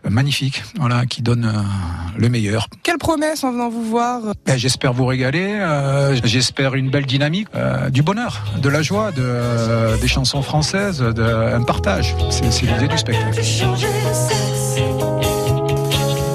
euh, 0.04 0.10
magnifiques, 0.10 0.62
voilà, 0.78 1.06
qui 1.06 1.22
donnent 1.22 1.46
euh, 1.46 2.18
le 2.18 2.28
meilleur. 2.28 2.68
Quelle 2.82 2.98
promesse 2.98 3.42
en 3.42 3.52
venant 3.52 3.70
vous 3.70 3.84
voir? 3.84 4.20
Ben, 4.46 4.58
j'espère 4.58 4.92
vous 4.92 5.06
régaler, 5.06 5.54
euh, 5.60 6.14
j'espère 6.24 6.74
une 6.74 6.90
belle 6.90 7.06
dynamique, 7.06 7.48
euh, 7.54 7.88
du 7.90 8.02
bonheur, 8.02 8.44
de 8.58 8.68
la 8.68 8.82
joie, 8.82 9.12
de, 9.12 9.22
euh, 9.22 9.96
des 9.96 10.08
chansons 10.08 10.42
françaises, 10.42 10.98
de, 11.00 11.22
un 11.22 11.62
partage. 11.62 12.14
C'est 12.30 12.66
l'idée 12.66 12.88
du 12.88 12.98
spectacle. 12.98 13.40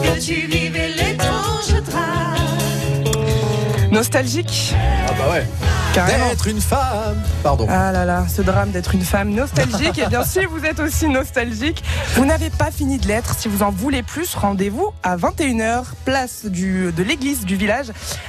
Que 0.04 0.20
tu 0.20 0.67
Nostalgique 4.02 4.76
Ah 5.08 5.12
bah 5.18 5.32
ouais. 5.34 5.48
Carrément. 5.96 6.30
D'être 6.30 6.48
une 6.48 6.62
femme. 6.62 7.18
Pardon. 7.42 7.66
Ah 7.68 7.92
là 7.92 8.06
là, 8.06 8.26
ce 8.28 8.44
drame 8.44 8.70
d'être 8.70 8.94
une 8.94 9.02
femme 9.02 9.32
nostalgique. 9.32 9.98
Et 10.04 10.06
bien, 10.06 10.24
si 10.24 10.46
vous 10.46 10.64
êtes 10.64 10.80
aussi 10.80 11.10
nostalgique, 11.10 11.84
vous 12.14 12.24
n'avez 12.24 12.52
pas 12.52 12.70
fini 12.70 13.00
de 13.00 13.08
l'être. 13.08 13.34
Si 13.36 13.48
vous 13.48 13.64
en 13.64 13.72
voulez 13.72 14.04
plus, 14.04 14.36
rendez-vous 14.36 14.92
à 15.02 15.18
21h, 15.18 15.86
place 16.06 16.46
du, 16.46 16.92
de 16.96 17.02
l'église 17.02 17.44
du 17.46 17.56
village 17.56 17.88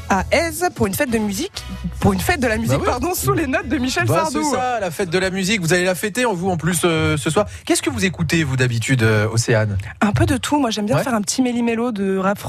à 0.08 0.24
Aise 0.30 0.66
pour 0.74 0.86
une 0.86 0.94
fête 0.94 1.10
de 1.10 1.18
musique, 1.18 1.62
pour 2.00 2.14
une 2.14 2.20
fête 2.20 2.40
de 2.40 2.46
la 2.46 2.56
musique, 2.56 2.72
Bah 2.78 2.84
oui. 2.84 2.86
pardon, 2.86 3.12
sous 3.14 3.34
les 3.34 3.46
notes 3.46 3.68
de 3.68 3.76
Michel 3.76 4.06
Bah, 4.06 4.22
Sardou. 4.22 4.42
c'est 4.50 4.56
ça, 4.56 4.80
la 4.80 4.90
fête 4.90 5.10
de 5.10 5.18
la 5.18 5.28
musique. 5.28 5.60
Vous 5.60 5.74
allez 5.74 5.84
la 5.84 5.94
fêter, 5.94 6.24
on 6.24 6.32
vous 6.32 6.48
en 6.48 6.56
plus 6.56 6.80
euh, 6.86 7.18
ce 7.18 7.28
soir. 7.28 7.44
Qu'est-ce 7.66 7.82
que 7.82 7.90
vous 7.90 8.06
écoutez, 8.06 8.42
vous, 8.44 8.56
d'habitude, 8.56 9.02
euh, 9.02 9.28
Océane? 9.30 9.76
Un 10.00 10.12
peu 10.12 10.24
de 10.24 10.38
tout. 10.38 10.58
Moi, 10.58 10.70
j'aime 10.70 10.86
bien 10.86 10.96
Ouais. 10.96 11.02
faire 11.04 11.14
un 11.14 11.20
petit 11.20 11.42
méli-mélo 11.42 11.92
de 11.92 12.16
rap 12.16 12.38
français. 12.38 12.46